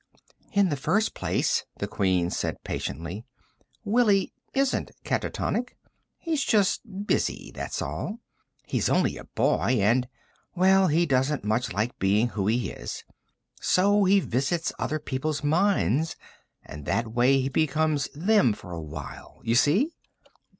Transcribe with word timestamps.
"In 0.51 0.69
the 0.69 0.75
first 0.75 1.13
place," 1.13 1.63
the 1.77 1.87
Queen 1.87 2.31
said 2.31 2.63
patiently, 2.63 3.23
"Willie 3.85 4.33
isn't 4.55 4.89
catatonic. 5.05 5.77
He's 6.17 6.43
just 6.43 7.05
busy, 7.05 7.51
that's 7.53 7.83
all. 7.83 8.19
He's 8.65 8.89
only 8.89 9.15
a 9.17 9.25
boy, 9.25 9.77
and... 9.79 10.07
well, 10.55 10.87
he 10.87 11.05
doesn't 11.05 11.43
much 11.43 11.71
like 11.71 11.99
being 11.99 12.29
who 12.29 12.47
he 12.47 12.71
is. 12.71 13.03
So 13.61 14.05
he 14.05 14.19
visits 14.19 14.73
other 14.79 14.97
people's 14.97 15.43
minds, 15.43 16.15
and 16.65 16.85
that 16.87 17.09
way 17.13 17.39
he 17.39 17.49
becomes 17.49 18.09
them 18.15 18.53
for 18.53 18.71
a 18.71 18.81
while. 18.81 19.39
You 19.43 19.53
see?" 19.53 19.91